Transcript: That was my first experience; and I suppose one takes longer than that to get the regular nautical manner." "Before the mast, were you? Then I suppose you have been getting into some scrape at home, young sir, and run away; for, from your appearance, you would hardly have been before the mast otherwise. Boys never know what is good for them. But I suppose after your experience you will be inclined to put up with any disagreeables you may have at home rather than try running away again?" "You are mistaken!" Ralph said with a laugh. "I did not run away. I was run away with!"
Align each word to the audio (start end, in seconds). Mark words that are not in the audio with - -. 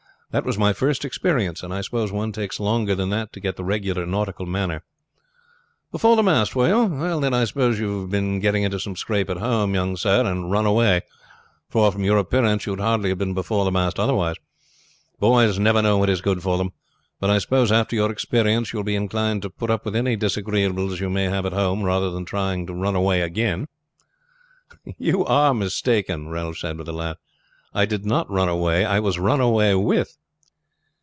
That 0.31 0.45
was 0.45 0.57
my 0.57 0.71
first 0.71 1.03
experience; 1.03 1.61
and 1.61 1.73
I 1.73 1.81
suppose 1.81 2.09
one 2.09 2.31
takes 2.31 2.57
longer 2.57 2.95
than 2.95 3.09
that 3.09 3.33
to 3.33 3.41
get 3.41 3.57
the 3.57 3.65
regular 3.65 4.05
nautical 4.05 4.45
manner." 4.45 4.81
"Before 5.91 6.15
the 6.15 6.23
mast, 6.23 6.55
were 6.55 6.69
you? 6.69 7.19
Then 7.19 7.33
I 7.33 7.43
suppose 7.43 7.81
you 7.81 7.99
have 7.99 8.11
been 8.11 8.39
getting 8.39 8.63
into 8.63 8.79
some 8.79 8.95
scrape 8.95 9.29
at 9.29 9.35
home, 9.35 9.73
young 9.73 9.97
sir, 9.97 10.23
and 10.25 10.49
run 10.49 10.65
away; 10.65 11.01
for, 11.67 11.91
from 11.91 12.05
your 12.05 12.17
appearance, 12.17 12.65
you 12.65 12.71
would 12.71 12.79
hardly 12.79 13.09
have 13.09 13.17
been 13.17 13.33
before 13.33 13.65
the 13.65 13.73
mast 13.73 13.99
otherwise. 13.99 14.37
Boys 15.19 15.59
never 15.59 15.81
know 15.81 15.97
what 15.97 16.09
is 16.09 16.21
good 16.21 16.41
for 16.41 16.57
them. 16.57 16.71
But 17.19 17.29
I 17.29 17.37
suppose 17.37 17.69
after 17.69 17.97
your 17.97 18.09
experience 18.09 18.71
you 18.71 18.77
will 18.79 18.85
be 18.85 18.95
inclined 18.95 19.41
to 19.41 19.49
put 19.49 19.69
up 19.69 19.83
with 19.83 19.97
any 19.97 20.15
disagreeables 20.15 21.01
you 21.01 21.09
may 21.09 21.25
have 21.25 21.45
at 21.45 21.51
home 21.51 21.83
rather 21.83 22.09
than 22.09 22.23
try 22.23 22.55
running 22.55 22.95
away 22.95 23.19
again?" 23.19 23.67
"You 24.97 25.25
are 25.25 25.53
mistaken!" 25.53 26.29
Ralph 26.29 26.59
said 26.59 26.77
with 26.77 26.87
a 26.87 26.93
laugh. 26.93 27.17
"I 27.73 27.85
did 27.85 28.05
not 28.05 28.31
run 28.31 28.47
away. 28.47 28.85
I 28.85 29.01
was 29.01 29.19
run 29.19 29.41
away 29.41 29.75
with!" 29.75 30.17